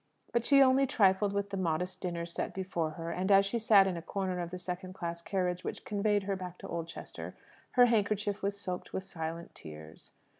[0.33, 3.85] But she only trifled with the modest dinner set before her; and, as she sat
[3.85, 7.35] in a corner of the second class carriage which conveyed her back to Oldchester,
[7.73, 10.11] her handkerchief was soaked with silent tears.